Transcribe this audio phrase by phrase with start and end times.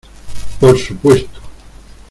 [0.59, 1.39] por su puesto.